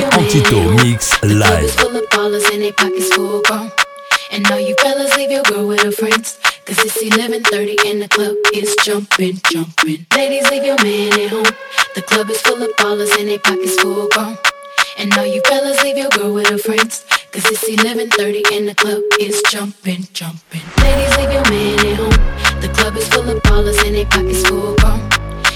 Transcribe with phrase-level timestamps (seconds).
[0.00, 1.76] Antito Mix Live.
[2.50, 3.70] And their pockets full grown.
[4.30, 6.38] And all you fellas leave your girl with her friends.
[6.64, 10.06] Cause it's 11.30 and the club is jumping, jumping.
[10.14, 11.44] Ladies, leave your man at home.
[11.94, 14.38] The club is full of ballers and they pockets full grown.
[14.96, 17.04] And all you fellas leave your girl with her friends.
[17.30, 20.62] Cause it's 11.30 and the club is jumping, jumping.
[20.78, 22.60] Ladies, leave your man at home.
[22.62, 25.00] The club is full of ballers and they pockets full grown.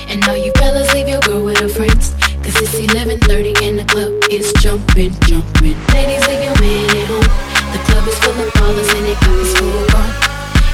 [0.09, 2.15] And all you fellas leave your girl with her friends.
[2.47, 5.77] Cause it's 11.30 and the club is jumping, jumping.
[5.93, 7.27] Ladies, leave your man at home.
[7.73, 10.13] The club is full of ballers and they pockets full grown.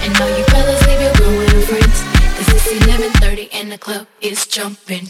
[0.04, 2.04] And all you fellas leave your girl with her friends.
[2.36, 5.06] Cause it's 11.30 and the club is jumping,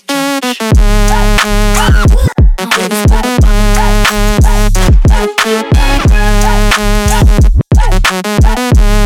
[8.41, 9.02] backseat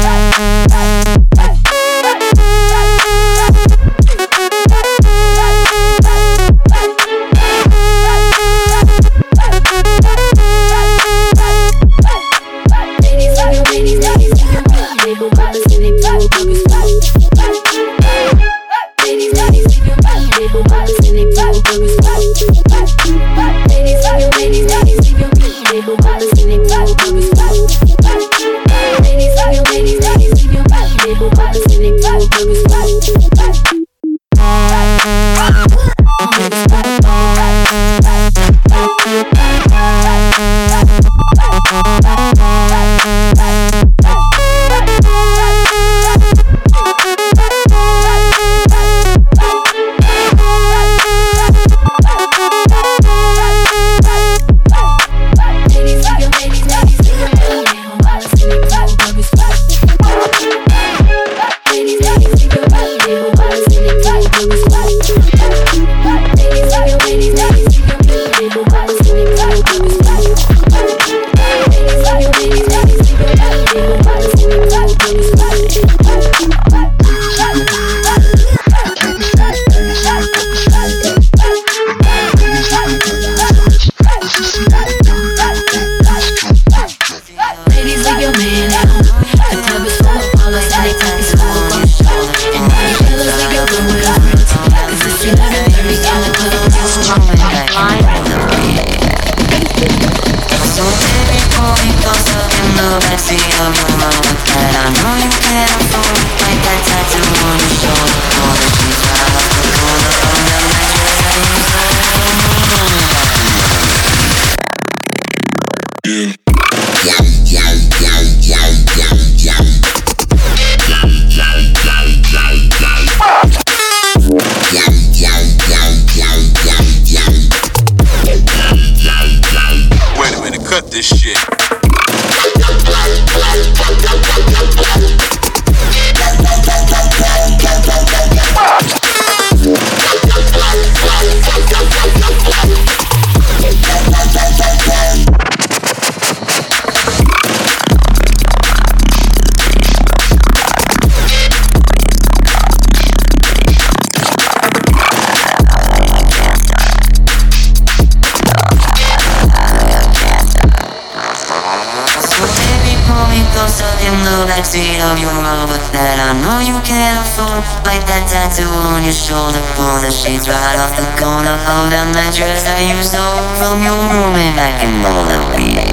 [170.26, 174.58] The sheets right off the corner Of that mattress that you stole From your roommate
[174.58, 175.86] back in Moldavia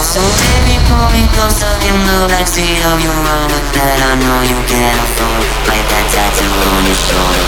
[0.00, 4.56] So baby pull me closer in the backseat of your Rover That I know you
[4.64, 5.44] can't afford.
[5.68, 7.44] Like that tattoo on your shoulder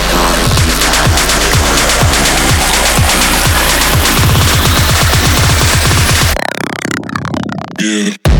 [7.80, 8.33] the the Yeah.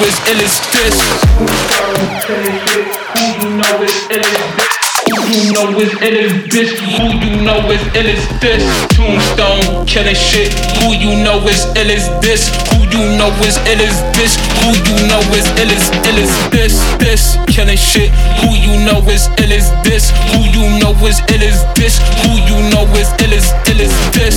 [0.00, 0.96] It's ill as this?
[3.14, 4.74] Who you know it's ill as this?
[5.34, 6.72] you know is ill as bitch?
[6.94, 8.62] Who you know is ill as this?
[8.94, 10.52] Tombstone killing shit.
[10.78, 12.48] Who you know is ill as this?
[12.70, 14.38] Who you know is ill as this?
[14.62, 16.74] Who you know is ill as ill as this?
[17.02, 18.10] This killing shit.
[18.40, 20.10] Who you know is ill as this?
[20.30, 21.98] Who you know is ill as this?
[22.22, 24.34] Who you know is ill as ill as this?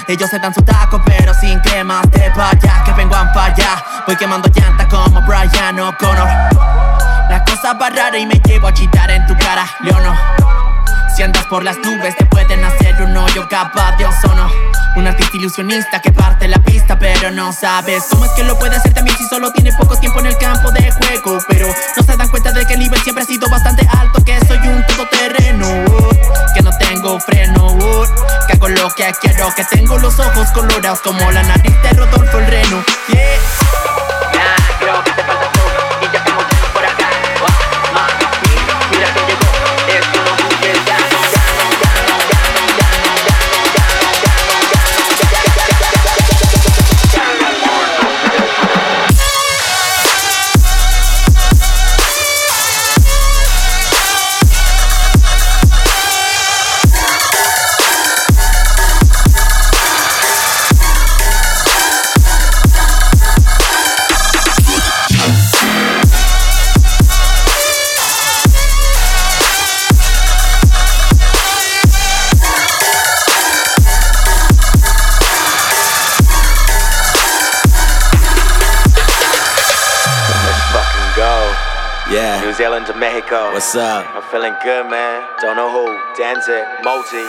[0.07, 2.83] Ellos se dan su taco, pero sin cremas de paya.
[2.83, 3.83] Que vengo a allá.
[4.06, 6.27] Voy quemando llanta como Brian O'Connor.
[7.30, 10.13] La cosa va rara y me llevo a chitar en tu cara, Leono.
[11.15, 14.50] Si andas por las nubes, te pueden hacer un hoyo capaz de ozono.
[14.95, 18.75] Un artista ilusionista que parte la pista, pero no sabes cómo es que lo puede
[18.75, 21.38] hacer también si solo tiene poco tiempo en el campo de juego.
[21.47, 24.38] Pero no se dan cuenta de que el nivel siempre ha sido bastante alto, que
[24.45, 25.41] soy un todoterreno,
[28.94, 32.84] que quiero, que tengo los ojos colorados como la nariz de Rodolfo el Reno.
[82.12, 83.54] Zealand to Mexico.
[83.54, 84.06] What's up?
[84.13, 85.24] I'm feeling good, man.
[85.40, 85.88] Don't know who.
[86.18, 87.24] Danzig, Multi.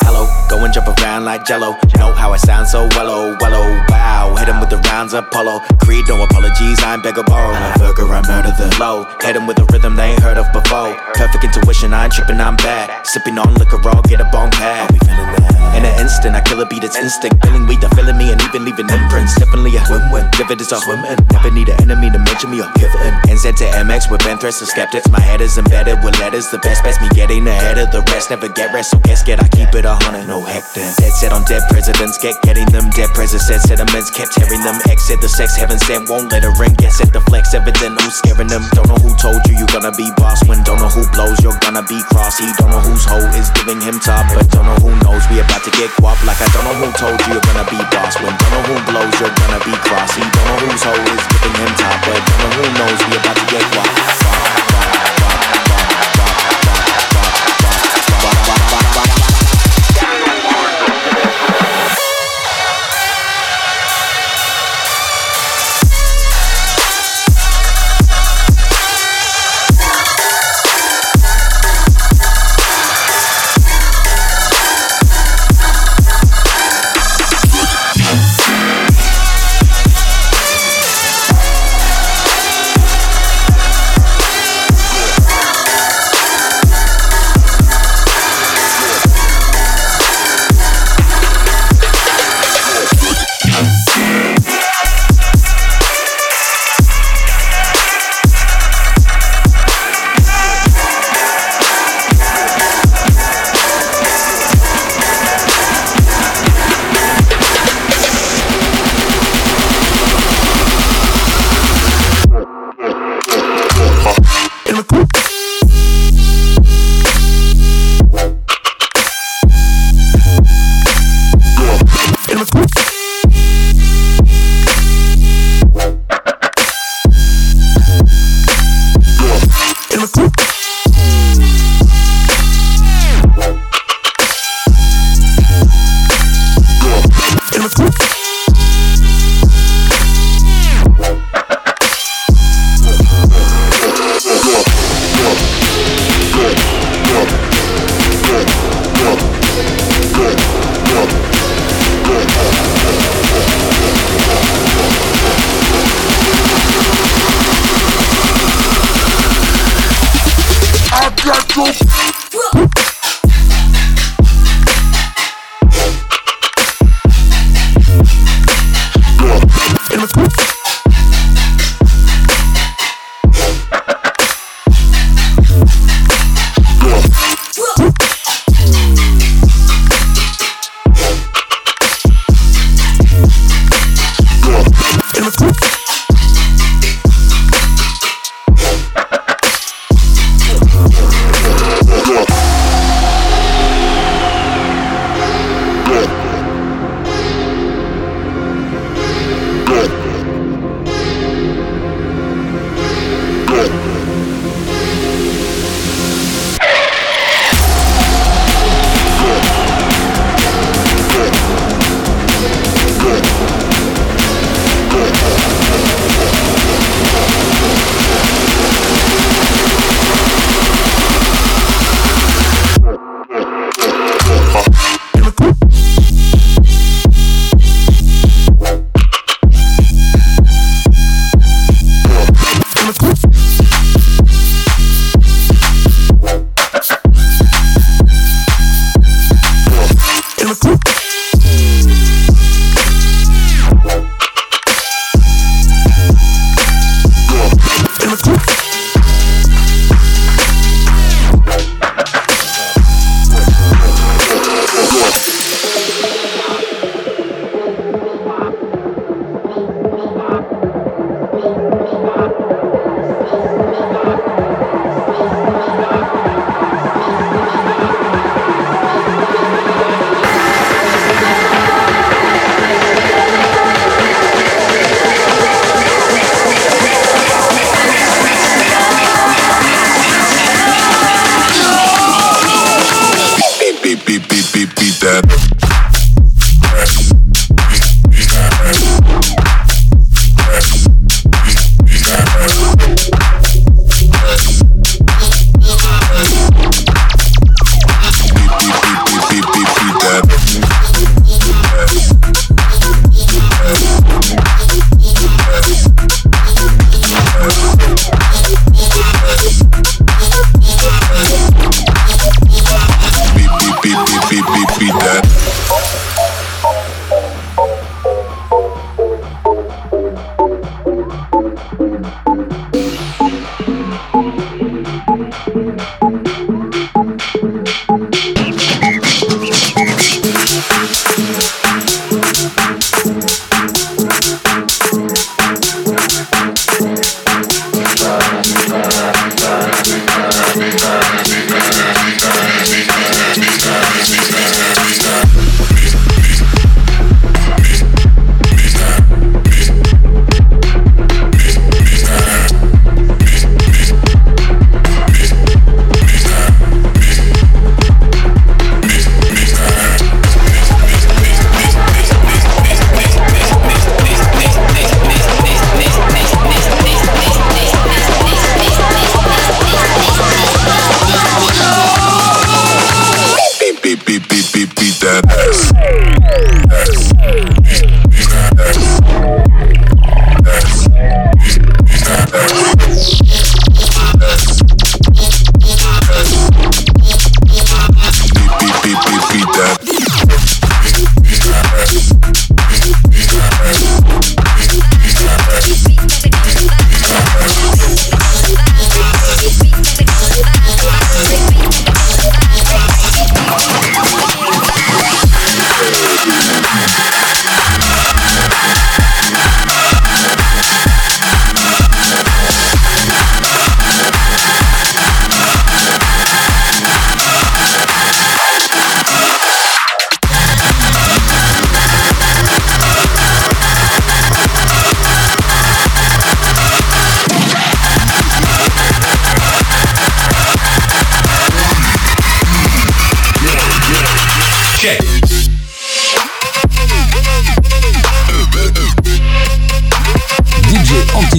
[0.00, 1.76] Hello, go and jump around like jello.
[1.98, 4.34] Know how I sound so well, oh, well, oh, wow.
[4.36, 5.60] Hit him with the rounds Apollo.
[5.82, 7.52] Creed, no apologies, I'm beggar borrow.
[7.54, 9.04] I Virgo, I murder the low.
[9.20, 10.96] Hit him with a rhythm they ain't heard of before.
[11.14, 13.06] Perfect intuition, I ain't tripping, I'm bad.
[13.06, 14.90] Sipping on liquor, all get a bone pad.
[14.90, 15.41] Are we feeling?
[15.76, 17.44] In an instant, I kill a beat, it's instinct.
[17.44, 19.34] Feeling weak, they're feeling me, and even leaving imprints.
[19.38, 20.24] Definitely a win win.
[20.36, 21.16] Give it is a swimming.
[21.32, 23.14] Never need an enemy to mention me or give in.
[23.32, 25.08] NZ to MX with Ben threats of skeptics.
[25.08, 26.50] My head is embedded with letters.
[26.50, 28.30] The best best me getting ahead of the rest.
[28.30, 30.84] Never get rest, so get I keep it a hundred, no hector.
[31.00, 33.64] Dead set on dead presidents, get getting them dead presidents.
[33.64, 34.76] Sentiments kept tearing them.
[34.90, 36.74] Exit the sex heaven sent, won't let her ring.
[36.78, 38.62] Guess at the flex, evident who's scaring them.
[38.72, 41.38] Don't know who told you you're gonna be boss when don't know who blows.
[41.42, 42.38] You're gonna be cross.
[42.38, 45.22] He don't know whose hoe is giving him top, but don't know who knows.
[45.30, 47.76] We about to get guap like I don't know who told you you're gonna be
[47.92, 48.16] boss.
[48.16, 50.24] When don't know who blows, you're gonna be crossy.
[50.24, 53.36] Don't know whose hoe is giving him top, but don't know who knows we about
[53.36, 53.92] to get guap.
[53.92, 54.81] that,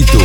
[0.02, 0.23] that.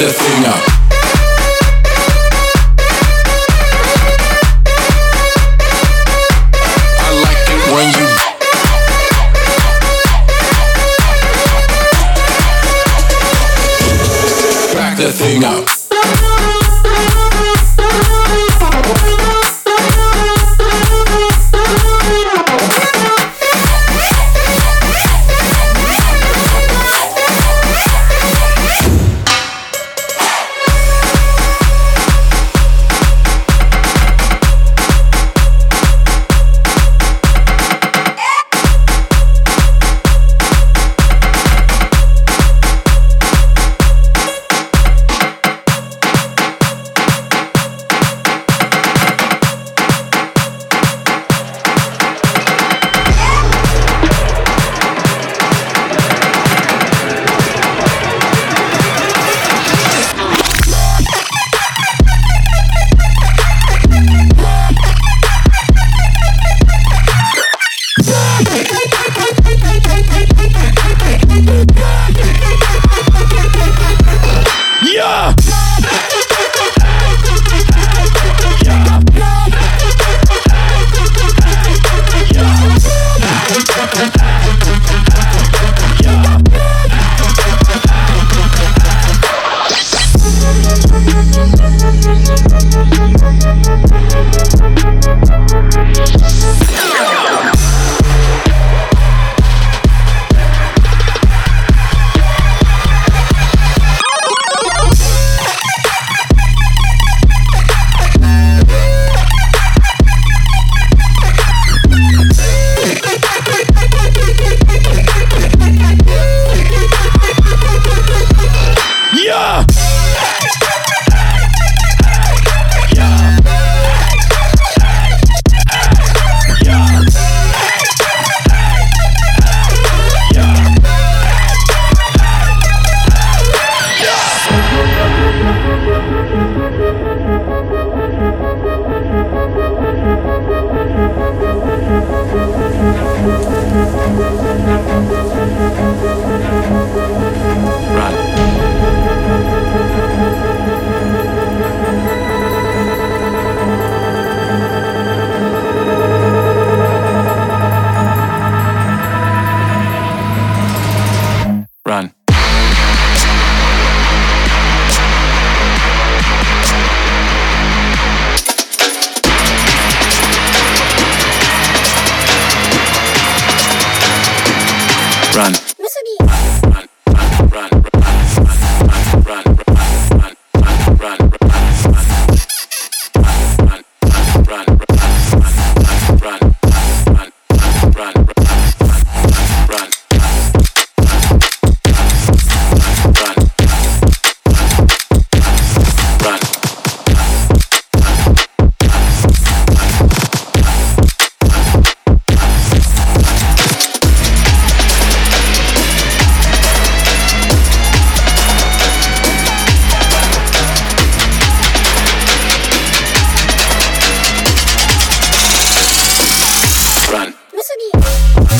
[0.00, 0.69] this thing up.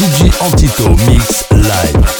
[0.01, 2.20] DJ Antito Mix Live.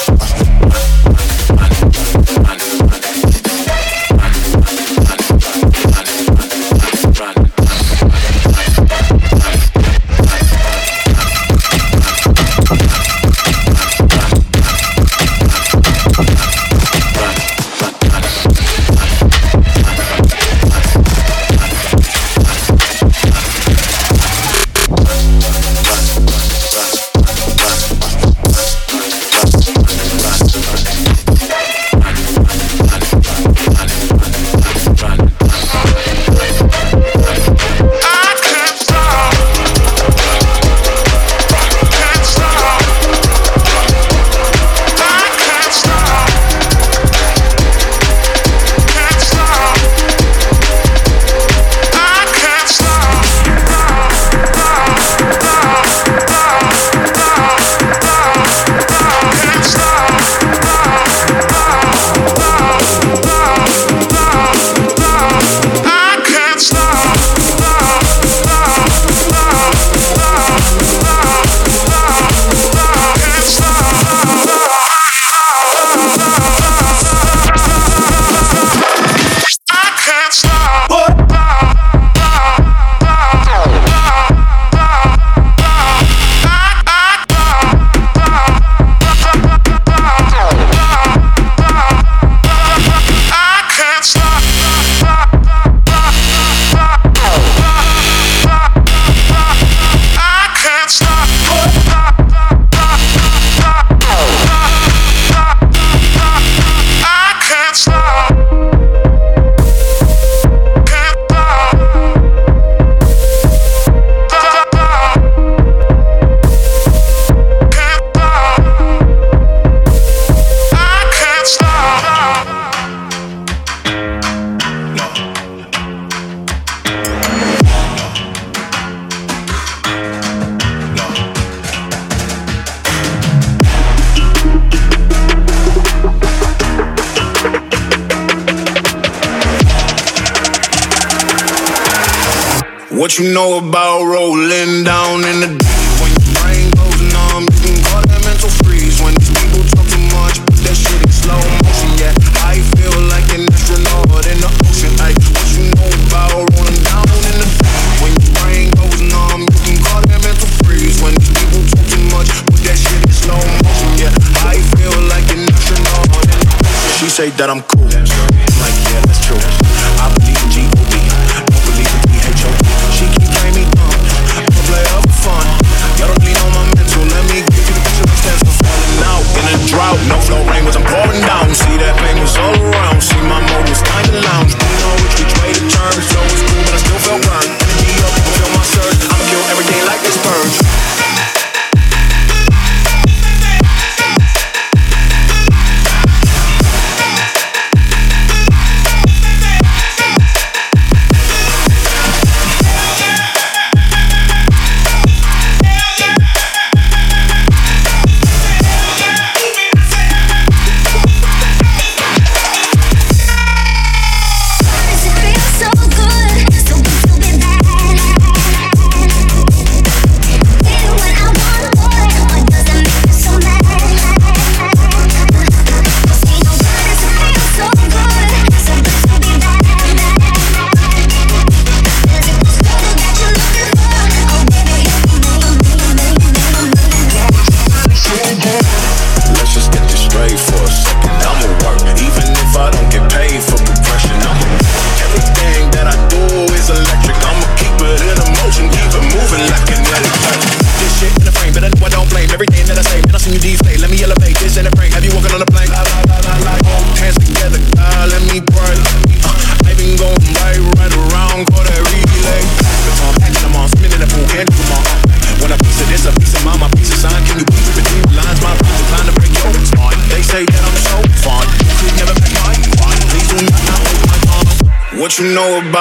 [275.21, 275.80] You know about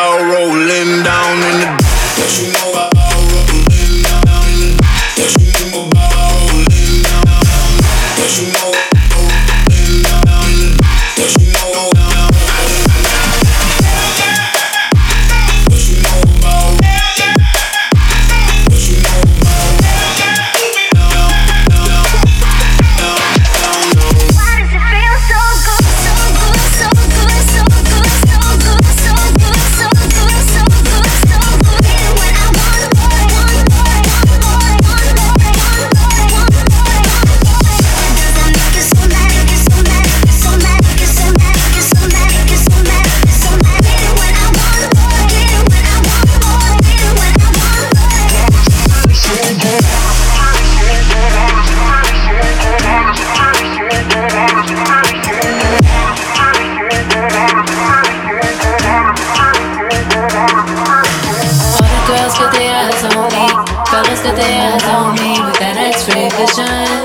[64.00, 67.04] Fellas got their eyes on me with that X-ray vision,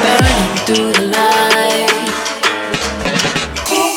[0.00, 1.92] burning through the light.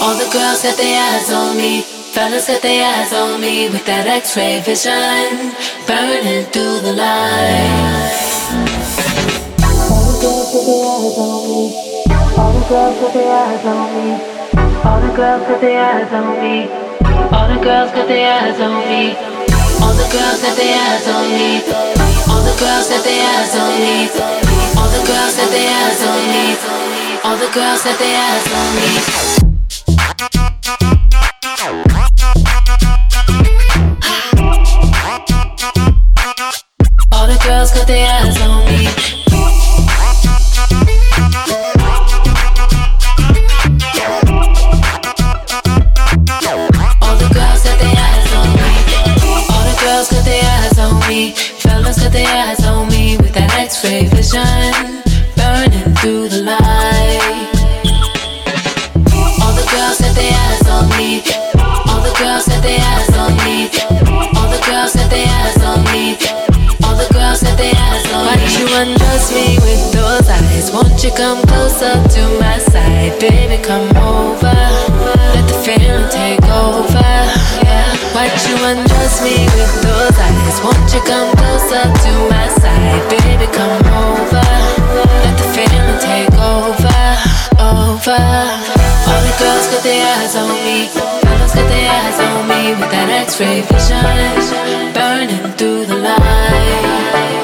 [0.03, 1.87] All the girls got their eyes on me.
[2.11, 5.55] Fellas got their eyes on me with that X-ray vision,
[5.87, 8.11] burning through the light.
[12.35, 14.19] All the girls got their eyes on me.
[14.83, 16.67] All the girls got their eyes on me.
[17.31, 17.47] All the girls got their eyes on me.
[17.47, 19.15] All the girls got their eyes on me.
[19.79, 22.03] All the girls got their eyes on me
[22.43, 24.11] the girls that they ass don't.
[24.77, 27.23] All the girls that they ass don't.
[27.25, 29.43] All the girls that they ass don't.
[37.13, 38.53] All the girls got their eyes on
[54.24, 55.03] vision,
[55.36, 57.49] burning through the light.
[59.41, 61.21] All the girls got their eyes on me.
[61.89, 63.67] All the girls got their eyes on me.
[64.38, 66.15] All the girls got their eyes on me.
[66.84, 68.28] All the girls got their eyes on me.
[68.28, 70.71] Why don't you undress me with those eyes?
[70.71, 73.61] Won't you come closer to my side, baby?
[73.61, 74.55] Come over.
[75.36, 77.22] Let the feeling take over.
[78.24, 80.55] Why you undress me with those eyes?
[80.63, 83.51] Won't you come closer to my side, baby?
[83.51, 84.47] Come over.
[85.28, 87.03] Let the feeling take over,
[87.59, 88.24] over.
[89.11, 90.88] All the girls got their eyes on me.
[91.19, 93.99] Fellas got their eyes on me with that X-ray vision,
[94.95, 97.43] burning through the light.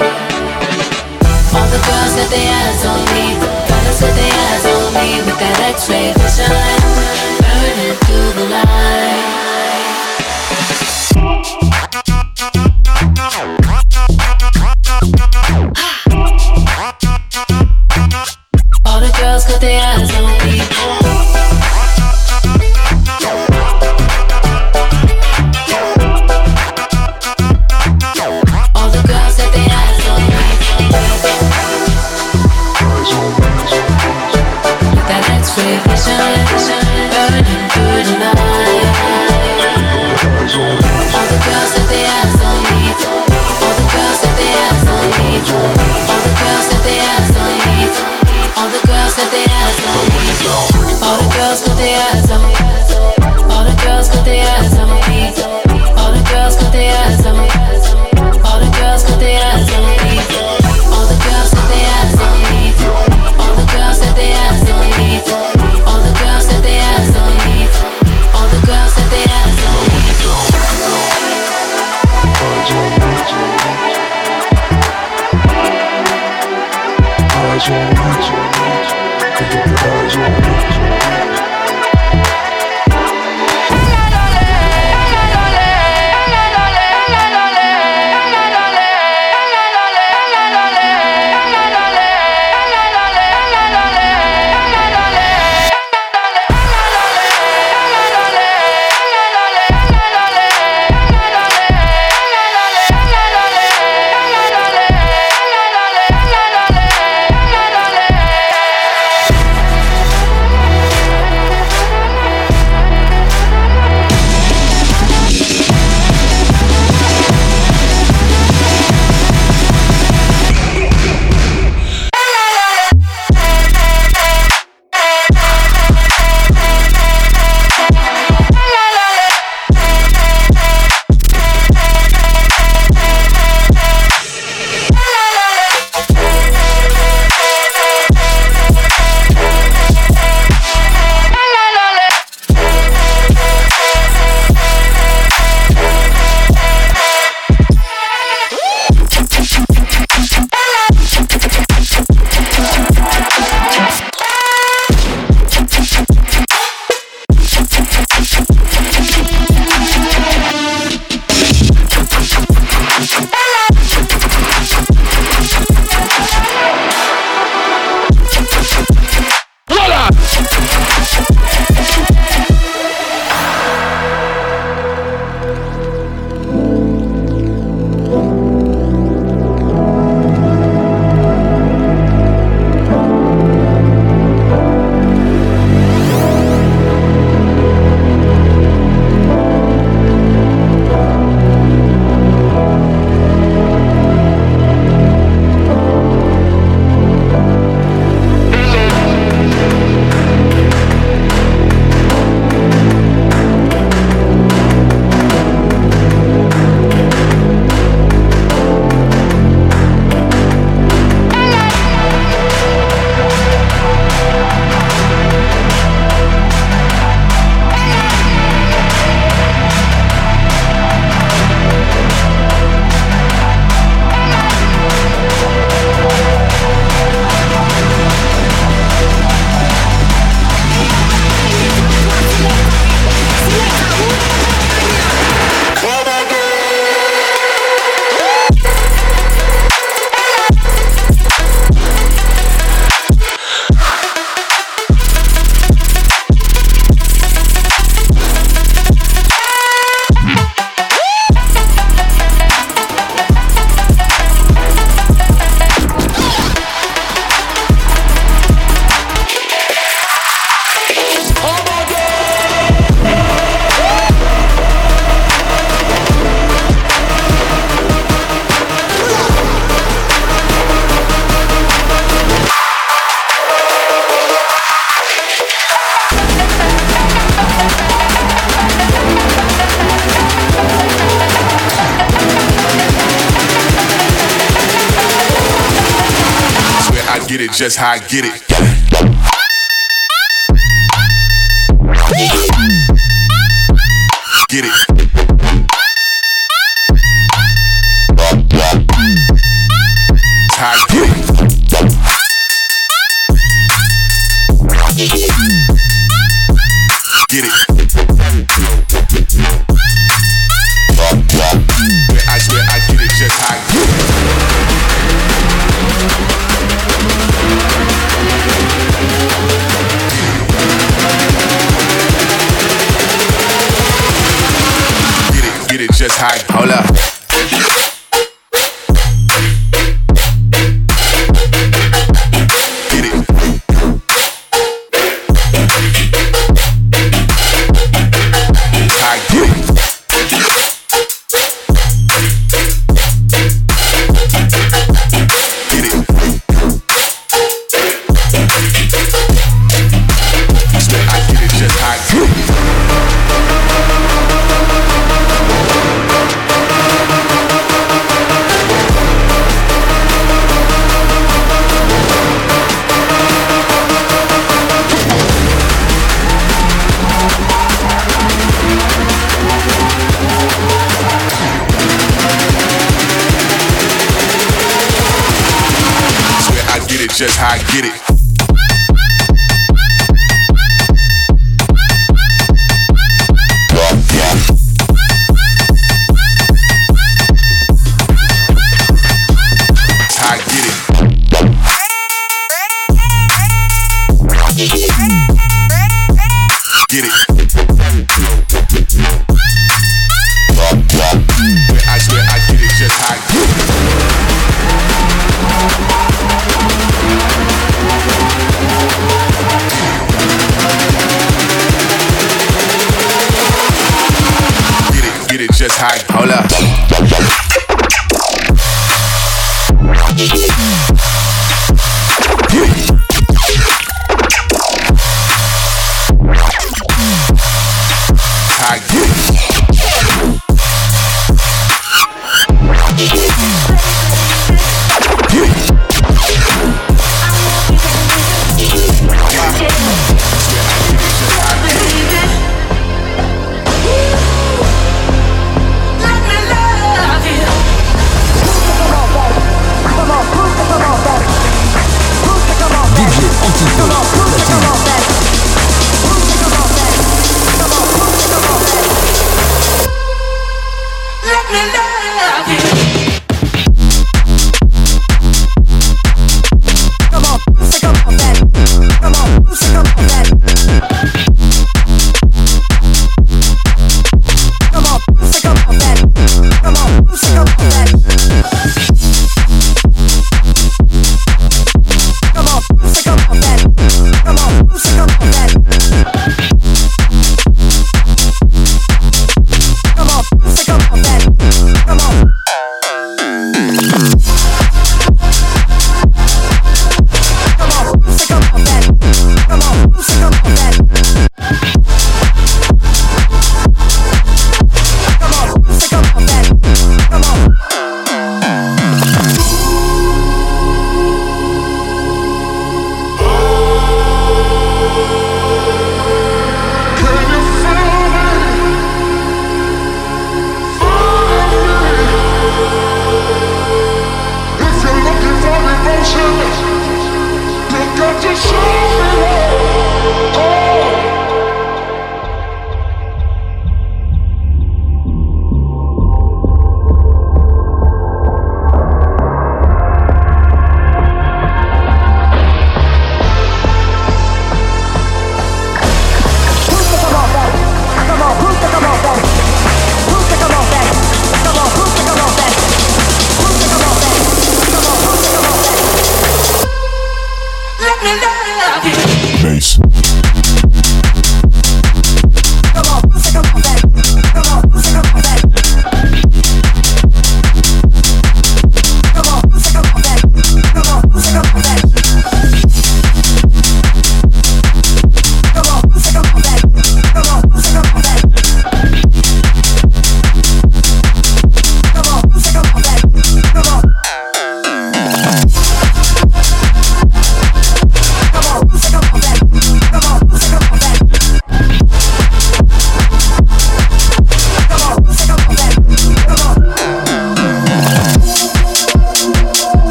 [1.59, 3.35] All the girls got their eyes on me.
[3.67, 6.55] Fellas got their eyes on me with that X-ray vision,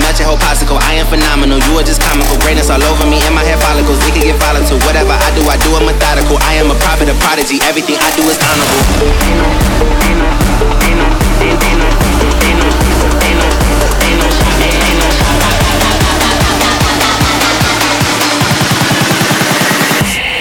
[0.00, 0.80] whole popsicle.
[0.80, 2.38] I am phenomenal, you are just comical.
[2.40, 3.98] Greatness all over me in my hair follicles.
[4.08, 4.78] It can get volatile.
[4.88, 6.38] Whatever I do, I do it methodical.
[6.40, 7.60] I am a prophet, a prodigy.
[7.68, 8.80] Everything I do is honorable.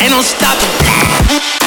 [0.01, 1.60] Ain't no stopping.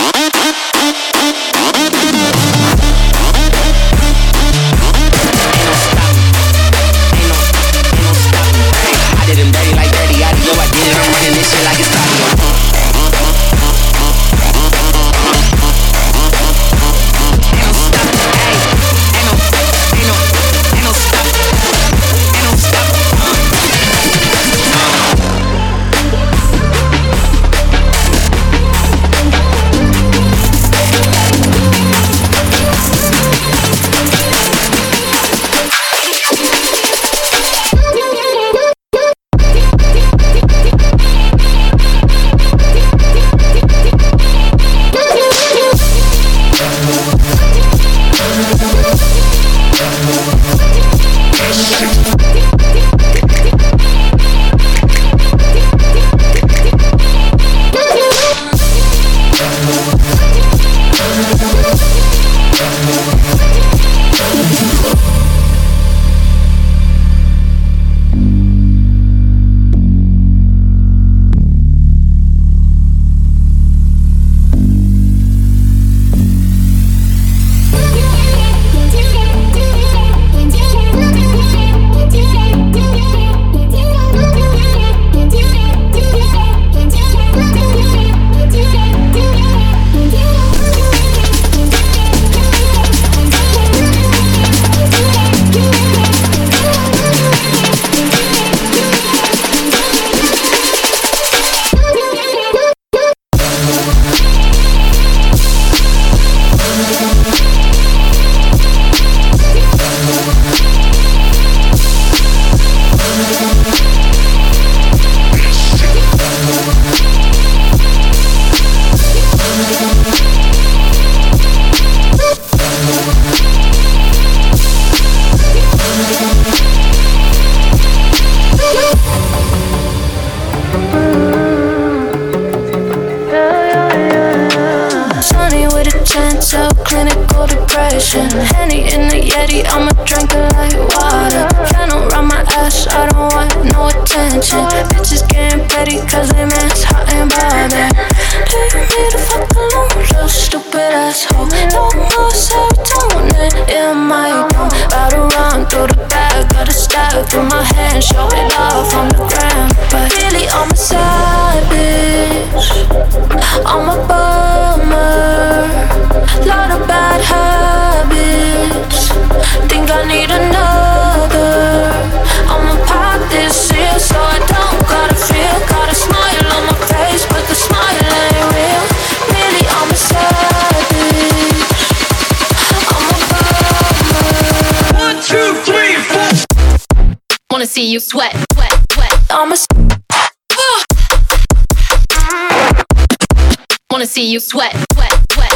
[187.95, 189.12] You sweat, sweat, sweat.
[189.30, 189.57] I'm a
[193.92, 195.53] Wanna see you sweat, sweat, sweat.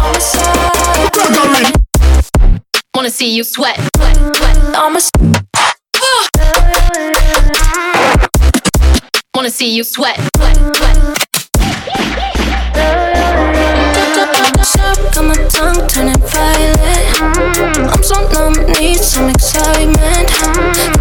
[0.00, 0.16] I'm
[1.54, 1.58] a.
[2.92, 4.56] Wanna see you sweat, sweat, sweat.
[4.74, 5.00] I'm a
[9.36, 11.18] Wanna see you sweat, sweat, sweat.
[17.98, 20.30] I'm so numb, need some excitement.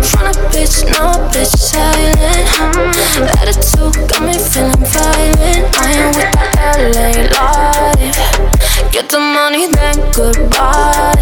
[0.10, 2.18] Front of bitch, no bitch silent.
[3.38, 5.78] Attitude got me feeling violent.
[5.78, 6.42] I am with the
[6.90, 8.92] LA life.
[8.92, 11.14] Get the money, then goodbye.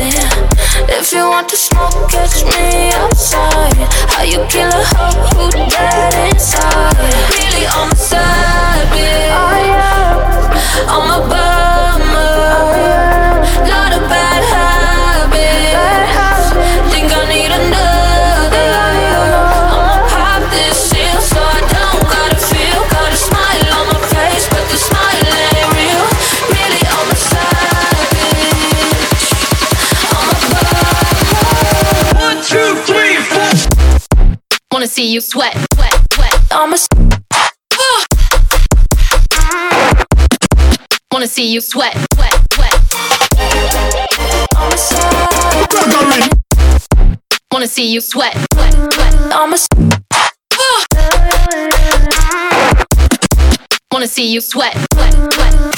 [0.88, 3.76] If you want to smoke, catch me outside.
[4.16, 6.96] How you kill a hoe who dead inside?
[7.36, 9.26] Really, I'm a savage.
[10.88, 11.45] I'm a
[34.96, 36.34] see you sweat, sweat, sweat.
[36.52, 36.78] I'm a
[41.12, 42.74] wanna see you sweat, sweat, sweat.
[44.56, 46.32] I'm a sweat.
[47.52, 49.34] Wanna see you sweat, sweat, sweat.
[49.34, 49.58] I'm a
[53.92, 55.76] wanna see you sweat, sweat, sweat.